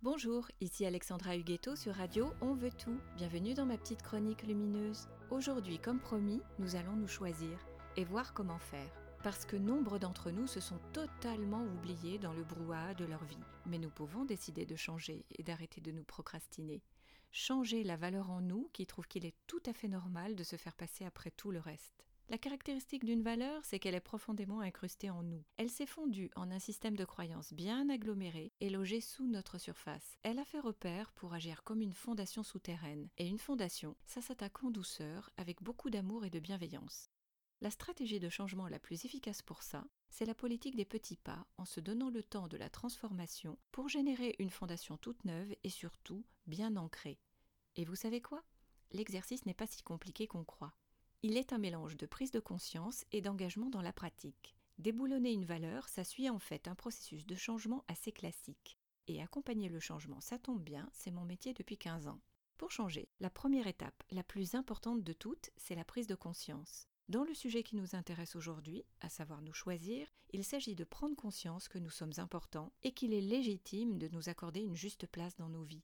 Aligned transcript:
Bonjour, 0.00 0.46
ici 0.60 0.86
Alexandra 0.86 1.36
Huguetto 1.36 1.74
sur 1.74 1.92
Radio 1.92 2.32
On 2.40 2.54
veut 2.54 2.70
tout. 2.70 3.00
Bienvenue 3.16 3.54
dans 3.54 3.66
ma 3.66 3.76
petite 3.76 4.00
chronique 4.00 4.44
lumineuse. 4.44 5.08
Aujourd'hui, 5.28 5.80
comme 5.80 5.98
promis, 5.98 6.40
nous 6.60 6.76
allons 6.76 6.94
nous 6.94 7.08
choisir 7.08 7.58
et 7.96 8.04
voir 8.04 8.32
comment 8.32 8.60
faire. 8.60 8.92
Parce 9.24 9.44
que 9.44 9.56
nombre 9.56 9.98
d'entre 9.98 10.30
nous 10.30 10.46
se 10.46 10.60
sont 10.60 10.78
totalement 10.92 11.64
oubliés 11.64 12.20
dans 12.20 12.32
le 12.32 12.44
brouhaha 12.44 12.94
de 12.94 13.06
leur 13.06 13.24
vie. 13.24 13.42
Mais 13.66 13.78
nous 13.78 13.90
pouvons 13.90 14.24
décider 14.24 14.66
de 14.66 14.76
changer 14.76 15.26
et 15.32 15.42
d'arrêter 15.42 15.80
de 15.80 15.90
nous 15.90 16.04
procrastiner. 16.04 16.80
Changer 17.32 17.82
la 17.82 17.96
valeur 17.96 18.30
en 18.30 18.40
nous 18.40 18.70
qui 18.72 18.86
trouve 18.86 19.08
qu'il 19.08 19.26
est 19.26 19.34
tout 19.48 19.62
à 19.66 19.72
fait 19.72 19.88
normal 19.88 20.36
de 20.36 20.44
se 20.44 20.54
faire 20.54 20.76
passer 20.76 21.06
après 21.06 21.32
tout 21.32 21.50
le 21.50 21.58
reste. 21.58 22.07
La 22.30 22.36
caractéristique 22.36 23.06
d'une 23.06 23.22
valeur, 23.22 23.64
c'est 23.64 23.78
qu'elle 23.78 23.94
est 23.94 24.00
profondément 24.00 24.60
incrustée 24.60 25.08
en 25.08 25.22
nous. 25.22 25.42
Elle 25.56 25.70
s'est 25.70 25.86
fondue 25.86 26.30
en 26.36 26.50
un 26.50 26.58
système 26.58 26.94
de 26.94 27.06
croyances 27.06 27.54
bien 27.54 27.88
aggloméré 27.88 28.52
et 28.60 28.68
logé 28.68 29.00
sous 29.00 29.26
notre 29.26 29.56
surface. 29.56 30.18
Elle 30.22 30.38
a 30.38 30.44
fait 30.44 30.60
repère 30.60 31.10
pour 31.12 31.32
agir 31.32 31.64
comme 31.64 31.80
une 31.80 31.94
fondation 31.94 32.42
souterraine. 32.42 33.08
Et 33.16 33.26
une 33.26 33.38
fondation, 33.38 33.96
ça 34.04 34.20
s'attaque 34.20 34.62
en 34.62 34.70
douceur, 34.70 35.30
avec 35.38 35.62
beaucoup 35.62 35.88
d'amour 35.88 36.26
et 36.26 36.30
de 36.30 36.38
bienveillance. 36.38 37.08
La 37.62 37.70
stratégie 37.70 38.20
de 38.20 38.28
changement 38.28 38.68
la 38.68 38.78
plus 38.78 39.06
efficace 39.06 39.40
pour 39.40 39.62
ça, 39.62 39.86
c'est 40.10 40.26
la 40.26 40.34
politique 40.34 40.76
des 40.76 40.84
petits 40.84 41.16
pas, 41.16 41.46
en 41.56 41.64
se 41.64 41.80
donnant 41.80 42.10
le 42.10 42.22
temps 42.22 42.46
de 42.46 42.58
la 42.58 42.68
transformation 42.68 43.58
pour 43.72 43.88
générer 43.88 44.36
une 44.38 44.50
fondation 44.50 44.98
toute 44.98 45.24
neuve 45.24 45.54
et 45.64 45.70
surtout 45.70 46.26
bien 46.46 46.76
ancrée. 46.76 47.18
Et 47.76 47.86
vous 47.86 47.96
savez 47.96 48.20
quoi? 48.20 48.44
L'exercice 48.92 49.46
n'est 49.46 49.54
pas 49.54 49.66
si 49.66 49.82
compliqué 49.82 50.26
qu'on 50.26 50.44
croit. 50.44 50.74
Il 51.24 51.36
est 51.36 51.52
un 51.52 51.58
mélange 51.58 51.96
de 51.96 52.06
prise 52.06 52.30
de 52.30 52.38
conscience 52.38 53.04
et 53.10 53.20
d'engagement 53.20 53.70
dans 53.70 53.82
la 53.82 53.92
pratique. 53.92 54.54
Déboulonner 54.78 55.32
une 55.32 55.44
valeur, 55.44 55.88
ça 55.88 56.04
suit 56.04 56.30
en 56.30 56.38
fait 56.38 56.68
un 56.68 56.76
processus 56.76 57.26
de 57.26 57.34
changement 57.34 57.84
assez 57.88 58.12
classique. 58.12 58.78
Et 59.08 59.20
accompagner 59.20 59.68
le 59.68 59.80
changement, 59.80 60.20
ça 60.20 60.38
tombe 60.38 60.62
bien, 60.62 60.88
c'est 60.92 61.10
mon 61.10 61.24
métier 61.24 61.54
depuis 61.54 61.76
15 61.76 62.06
ans. 62.06 62.20
Pour 62.56 62.70
changer, 62.70 63.08
la 63.18 63.30
première 63.30 63.66
étape, 63.66 64.04
la 64.12 64.22
plus 64.22 64.54
importante 64.54 65.02
de 65.02 65.12
toutes, 65.12 65.50
c'est 65.56 65.74
la 65.74 65.84
prise 65.84 66.06
de 66.06 66.14
conscience. 66.14 66.86
Dans 67.08 67.24
le 67.24 67.34
sujet 67.34 67.64
qui 67.64 67.74
nous 67.74 67.96
intéresse 67.96 68.36
aujourd'hui, 68.36 68.84
à 69.00 69.08
savoir 69.08 69.42
nous 69.42 69.54
choisir, 69.54 70.06
il 70.30 70.44
s'agit 70.44 70.76
de 70.76 70.84
prendre 70.84 71.16
conscience 71.16 71.66
que 71.66 71.78
nous 71.78 71.90
sommes 71.90 72.12
importants 72.18 72.72
et 72.84 72.92
qu'il 72.92 73.12
est 73.12 73.20
légitime 73.20 73.98
de 73.98 74.06
nous 74.06 74.28
accorder 74.28 74.60
une 74.60 74.76
juste 74.76 75.08
place 75.08 75.34
dans 75.34 75.48
nos 75.48 75.64
vies. 75.64 75.82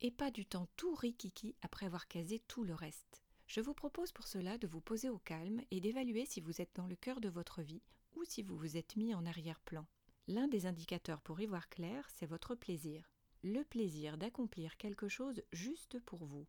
Et 0.00 0.10
pas 0.10 0.32
du 0.32 0.44
temps 0.44 0.66
tout 0.76 0.96
rikiki 0.96 1.54
après 1.62 1.86
avoir 1.86 2.08
casé 2.08 2.40
tout 2.48 2.64
le 2.64 2.74
reste. 2.74 3.21
Je 3.54 3.60
vous 3.60 3.74
propose 3.74 4.12
pour 4.12 4.26
cela 4.28 4.56
de 4.56 4.66
vous 4.66 4.80
poser 4.80 5.10
au 5.10 5.18
calme 5.18 5.60
et 5.70 5.82
d'évaluer 5.82 6.24
si 6.24 6.40
vous 6.40 6.62
êtes 6.62 6.74
dans 6.74 6.86
le 6.86 6.96
cœur 6.96 7.20
de 7.20 7.28
votre 7.28 7.60
vie 7.60 7.82
ou 8.14 8.24
si 8.24 8.42
vous 8.42 8.56
vous 8.56 8.78
êtes 8.78 8.96
mis 8.96 9.14
en 9.14 9.26
arrière-plan. 9.26 9.86
L'un 10.26 10.48
des 10.48 10.64
indicateurs 10.64 11.20
pour 11.20 11.38
y 11.38 11.44
voir 11.44 11.68
clair, 11.68 12.08
c'est 12.14 12.24
votre 12.24 12.54
plaisir. 12.54 13.10
Le 13.42 13.62
plaisir 13.62 14.16
d'accomplir 14.16 14.78
quelque 14.78 15.06
chose 15.06 15.42
juste 15.52 16.00
pour 16.00 16.24
vous. 16.24 16.46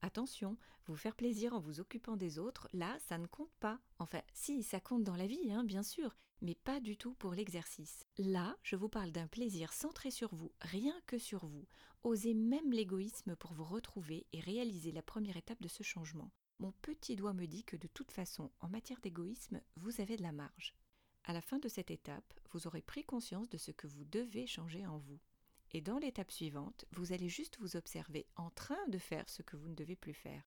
Attention, 0.00 0.56
vous 0.86 0.96
faire 0.96 1.14
plaisir 1.14 1.52
en 1.52 1.60
vous 1.60 1.78
occupant 1.78 2.16
des 2.16 2.38
autres, 2.38 2.70
là, 2.72 2.96
ça 3.00 3.18
ne 3.18 3.26
compte 3.26 3.52
pas. 3.60 3.78
Enfin, 3.98 4.22
si, 4.32 4.62
ça 4.62 4.80
compte 4.80 5.04
dans 5.04 5.16
la 5.16 5.26
vie, 5.26 5.52
hein, 5.52 5.62
bien 5.62 5.82
sûr, 5.82 6.16
mais 6.40 6.54
pas 6.54 6.80
du 6.80 6.96
tout 6.96 7.12
pour 7.16 7.34
l'exercice. 7.34 8.06
Là, 8.16 8.56
je 8.62 8.76
vous 8.76 8.88
parle 8.88 9.12
d'un 9.12 9.26
plaisir 9.26 9.74
centré 9.74 10.10
sur 10.10 10.34
vous, 10.34 10.52
rien 10.62 10.98
que 11.04 11.18
sur 11.18 11.44
vous. 11.44 11.66
Osez 12.02 12.32
même 12.32 12.72
l'égoïsme 12.72 13.36
pour 13.36 13.52
vous 13.52 13.64
retrouver 13.64 14.26
et 14.32 14.40
réaliser 14.40 14.90
la 14.90 15.02
première 15.02 15.36
étape 15.36 15.60
de 15.60 15.68
ce 15.68 15.82
changement. 15.82 16.30
Mon 16.58 16.72
petit 16.80 17.16
doigt 17.16 17.34
me 17.34 17.46
dit 17.46 17.64
que 17.64 17.76
de 17.76 17.86
toute 17.86 18.10
façon, 18.10 18.50
en 18.60 18.68
matière 18.68 19.00
d'égoïsme, 19.00 19.60
vous 19.76 20.00
avez 20.00 20.16
de 20.16 20.22
la 20.22 20.32
marge. 20.32 20.74
À 21.24 21.34
la 21.34 21.42
fin 21.42 21.58
de 21.58 21.68
cette 21.68 21.90
étape, 21.90 22.32
vous 22.50 22.66
aurez 22.66 22.80
pris 22.80 23.04
conscience 23.04 23.50
de 23.50 23.58
ce 23.58 23.72
que 23.72 23.86
vous 23.86 24.04
devez 24.04 24.46
changer 24.46 24.86
en 24.86 24.96
vous. 24.96 25.20
Et 25.72 25.82
dans 25.82 25.98
l'étape 25.98 26.30
suivante, 26.30 26.86
vous 26.92 27.12
allez 27.12 27.28
juste 27.28 27.58
vous 27.60 27.76
observer 27.76 28.26
en 28.36 28.50
train 28.50 28.88
de 28.88 28.96
faire 28.96 29.28
ce 29.28 29.42
que 29.42 29.56
vous 29.56 29.68
ne 29.68 29.74
devez 29.74 29.96
plus 29.96 30.14
faire. 30.14 30.42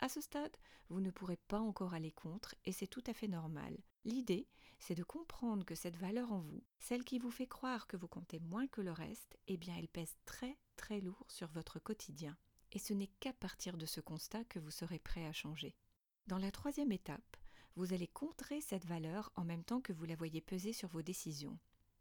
À 0.00 0.10
ce 0.10 0.20
stade, 0.20 0.54
vous 0.90 1.00
ne 1.00 1.10
pourrez 1.10 1.38
pas 1.48 1.60
encore 1.60 1.94
aller 1.94 2.12
contre 2.12 2.54
et 2.66 2.72
c'est 2.72 2.88
tout 2.88 3.04
à 3.06 3.14
fait 3.14 3.28
normal. 3.28 3.78
L'idée, 4.04 4.48
c'est 4.78 4.94
de 4.94 5.04
comprendre 5.04 5.64
que 5.64 5.74
cette 5.74 5.96
valeur 5.96 6.30
en 6.32 6.40
vous, 6.40 6.62
celle 6.78 7.04
qui 7.04 7.18
vous 7.18 7.30
fait 7.30 7.46
croire 7.46 7.86
que 7.86 7.96
vous 7.96 8.08
comptez 8.08 8.40
moins 8.40 8.66
que 8.66 8.82
le 8.82 8.92
reste, 8.92 9.38
eh 9.46 9.56
bien 9.56 9.74
elle 9.78 9.88
pèse 9.88 10.16
très 10.26 10.58
très 10.76 11.00
lourd 11.00 11.24
sur 11.28 11.48
votre 11.48 11.78
quotidien 11.78 12.36
et 12.74 12.78
ce 12.78 12.92
n'est 12.92 13.10
qu'à 13.20 13.32
partir 13.32 13.76
de 13.76 13.86
ce 13.86 14.00
constat 14.00 14.44
que 14.44 14.58
vous 14.58 14.70
serez 14.70 14.98
prêt 14.98 15.26
à 15.26 15.32
changer. 15.32 15.74
Dans 16.26 16.38
la 16.38 16.50
troisième 16.50 16.92
étape, 16.92 17.36
vous 17.76 17.92
allez 17.92 18.08
contrer 18.08 18.60
cette 18.60 18.84
valeur 18.84 19.32
en 19.36 19.44
même 19.44 19.64
temps 19.64 19.80
que 19.80 19.92
vous 19.92 20.04
la 20.04 20.16
voyez 20.16 20.40
peser 20.40 20.72
sur 20.72 20.88
vos 20.88 21.02
décisions. 21.02 21.58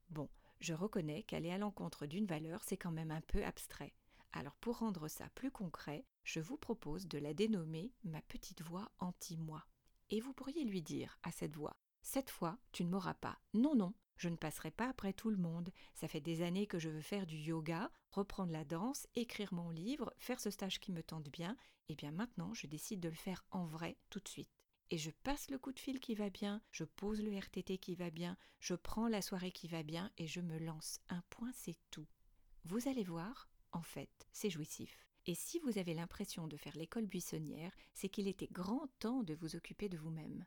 Bon, 0.09 0.29
je 0.59 0.73
reconnais 0.73 1.23
qu'aller 1.23 1.51
à 1.51 1.57
l'encontre 1.57 2.05
d'une 2.05 2.25
valeur, 2.25 2.63
c'est 2.63 2.77
quand 2.77 2.91
même 2.91 3.11
un 3.11 3.21
peu 3.21 3.43
abstrait. 3.43 3.93
Alors 4.33 4.55
pour 4.57 4.79
rendre 4.79 5.07
ça 5.07 5.29
plus 5.35 5.51
concret, 5.51 6.05
je 6.23 6.39
vous 6.39 6.57
propose 6.57 7.07
de 7.07 7.19
la 7.19 7.33
dénommer 7.33 7.93
ma 8.03 8.21
petite 8.23 8.61
voix 8.61 8.91
anti-moi. 8.99 9.63
Et 10.09 10.19
vous 10.19 10.33
pourriez 10.33 10.63
lui 10.63 10.81
dire 10.81 11.17
à 11.23 11.31
cette 11.31 11.55
voix 11.55 11.77
Cette 12.03 12.29
fois, 12.29 12.59
tu 12.71 12.83
ne 12.83 12.89
m'auras 12.89 13.13
pas. 13.13 13.39
Non, 13.53 13.75
non, 13.75 13.93
je 14.17 14.29
ne 14.29 14.35
passerai 14.35 14.71
pas 14.71 14.89
après 14.89 15.13
tout 15.13 15.29
le 15.29 15.37
monde. 15.37 15.71
Ça 15.95 16.07
fait 16.07 16.21
des 16.21 16.43
années 16.43 16.67
que 16.67 16.77
je 16.77 16.89
veux 16.89 17.01
faire 17.01 17.25
du 17.25 17.37
yoga, 17.37 17.89
reprendre 18.11 18.51
la 18.51 18.65
danse, 18.65 19.07
écrire 19.15 19.53
mon 19.53 19.69
livre, 19.69 20.13
faire 20.19 20.39
ce 20.39 20.51
stage 20.51 20.79
qui 20.79 20.91
me 20.91 21.01
tente 21.01 21.29
bien. 21.29 21.57
Et 21.89 21.93
eh 21.93 21.95
bien 21.95 22.11
maintenant, 22.11 22.53
je 22.53 22.67
décide 22.67 22.99
de 22.99 23.09
le 23.09 23.15
faire 23.15 23.43
en 23.51 23.65
vrai 23.65 23.97
tout 24.09 24.19
de 24.19 24.27
suite. 24.27 24.51
Et 24.91 24.97
je 24.97 25.11
passe 25.11 25.49
le 25.49 25.57
coup 25.57 25.71
de 25.71 25.79
fil 25.79 25.99
qui 25.99 26.13
va 26.13 26.29
bien, 26.29 26.61
je 26.71 26.83
pose 26.83 27.21
le 27.21 27.35
RTT 27.37 27.77
qui 27.79 27.95
va 27.95 28.09
bien, 28.09 28.37
je 28.59 28.75
prends 28.75 29.07
la 29.07 29.21
soirée 29.21 29.51
qui 29.51 29.67
va 29.67 29.81
bien 29.81 30.11
et 30.17 30.27
je 30.27 30.39
me 30.39 30.59
lance. 30.59 30.99
Un 31.09 31.23
point, 31.29 31.51
c'est 31.53 31.77
tout. 31.89 32.07
Vous 32.65 32.87
allez 32.87 33.03
voir, 33.03 33.49
en 33.71 33.81
fait, 33.81 34.27
c'est 34.31 34.49
jouissif. 34.49 35.07
Et 35.25 35.35
si 35.35 35.59
vous 35.59 35.77
avez 35.77 35.93
l'impression 35.93 36.47
de 36.47 36.57
faire 36.57 36.75
l'école 36.75 37.07
buissonnière, 37.07 37.75
c'est 37.93 38.09
qu'il 38.09 38.27
était 38.27 38.49
grand 38.51 38.87
temps 38.99 39.23
de 39.23 39.33
vous 39.33 39.55
occuper 39.55 39.89
de 39.89 39.97
vous-même. 39.97 40.45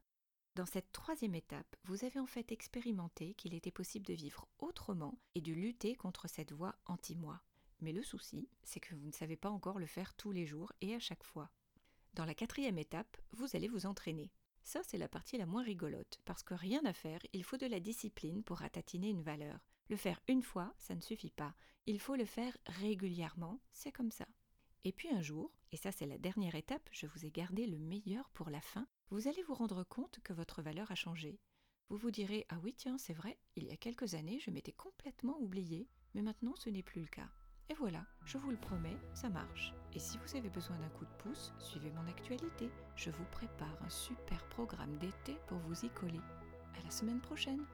Dans 0.56 0.64
cette 0.64 0.90
troisième 0.90 1.34
étape, 1.34 1.76
vous 1.84 2.06
avez 2.06 2.18
en 2.18 2.24
fait 2.24 2.50
expérimenté 2.50 3.34
qu'il 3.34 3.52
était 3.52 3.70
possible 3.70 4.06
de 4.06 4.14
vivre 4.14 4.48
autrement 4.58 5.18
et 5.34 5.42
de 5.42 5.52
lutter 5.52 5.94
contre 5.94 6.30
cette 6.30 6.52
voie 6.52 6.74
anti-moi. 6.86 7.42
Mais 7.82 7.92
le 7.92 8.02
souci, 8.02 8.48
c'est 8.62 8.80
que 8.80 8.94
vous 8.94 9.06
ne 9.06 9.12
savez 9.12 9.36
pas 9.36 9.50
encore 9.50 9.78
le 9.78 9.84
faire 9.84 10.14
tous 10.14 10.32
les 10.32 10.46
jours 10.46 10.72
et 10.80 10.94
à 10.94 10.98
chaque 10.98 11.24
fois. 11.24 11.50
Dans 12.14 12.24
la 12.24 12.34
quatrième 12.34 12.78
étape, 12.78 13.18
vous 13.32 13.54
allez 13.54 13.68
vous 13.68 13.84
entraîner. 13.84 14.32
Ça, 14.64 14.80
c'est 14.82 14.96
la 14.96 15.10
partie 15.10 15.36
la 15.36 15.44
moins 15.44 15.62
rigolote, 15.62 16.22
parce 16.24 16.42
que 16.42 16.54
rien 16.54 16.82
à 16.86 16.94
faire, 16.94 17.20
il 17.34 17.44
faut 17.44 17.58
de 17.58 17.66
la 17.66 17.78
discipline 17.78 18.42
pour 18.42 18.60
ratatiner 18.60 19.10
une 19.10 19.22
valeur. 19.22 19.60
Le 19.90 19.96
faire 19.96 20.22
une 20.26 20.42
fois, 20.42 20.72
ça 20.78 20.94
ne 20.94 21.02
suffit 21.02 21.30
pas. 21.30 21.54
Il 21.84 22.00
faut 22.00 22.16
le 22.16 22.24
faire 22.24 22.56
régulièrement, 22.64 23.60
c'est 23.74 23.92
comme 23.92 24.10
ça. 24.10 24.26
Et 24.84 24.92
puis 24.92 25.10
un 25.10 25.20
jour, 25.20 25.52
et 25.70 25.76
ça 25.76 25.92
c'est 25.92 26.06
la 26.06 26.16
dernière 26.16 26.54
étape, 26.54 26.88
je 26.92 27.06
vous 27.06 27.26
ai 27.26 27.30
gardé 27.30 27.66
le 27.66 27.78
meilleur 27.78 28.30
pour 28.30 28.48
la 28.48 28.62
fin, 28.62 28.88
vous 29.10 29.28
allez 29.28 29.42
vous 29.44 29.54
rendre 29.54 29.84
compte 29.84 30.18
que 30.24 30.32
votre 30.32 30.62
valeur 30.62 30.90
a 30.90 30.96
changé. 30.96 31.38
Vous 31.88 31.96
vous 31.96 32.10
direz 32.10 32.44
Ah 32.48 32.58
oui, 32.62 32.74
tiens, 32.76 32.98
c'est 32.98 33.12
vrai, 33.12 33.38
il 33.54 33.64
y 33.64 33.70
a 33.70 33.76
quelques 33.76 34.14
années, 34.14 34.40
je 34.40 34.50
m'étais 34.50 34.72
complètement 34.72 35.38
oublié, 35.40 35.88
mais 36.14 36.22
maintenant 36.22 36.54
ce 36.56 36.70
n'est 36.70 36.82
plus 36.82 37.02
le 37.02 37.06
cas. 37.06 37.28
Et 37.68 37.74
voilà, 37.74 38.04
je 38.24 38.38
vous 38.38 38.50
le 38.50 38.56
promets, 38.56 38.96
ça 39.14 39.28
marche. 39.28 39.72
Et 39.92 39.98
si 39.98 40.18
vous 40.18 40.36
avez 40.36 40.50
besoin 40.50 40.78
d'un 40.78 40.88
coup 40.90 41.04
de 41.04 41.22
pouce, 41.22 41.52
suivez 41.58 41.90
mon 41.90 42.06
actualité. 42.08 42.70
Je 42.94 43.10
vous 43.10 43.24
prépare 43.32 43.82
un 43.82 43.90
super 43.90 44.44
programme 44.48 44.96
d'été 44.98 45.36
pour 45.46 45.58
vous 45.58 45.84
y 45.84 45.90
coller. 45.90 46.20
À 46.78 46.82
la 46.84 46.90
semaine 46.90 47.20
prochaine! 47.20 47.64